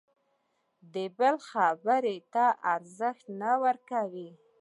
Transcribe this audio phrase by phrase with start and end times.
[0.93, 4.29] د بل خبرې ته ارزښت نه ورکوي.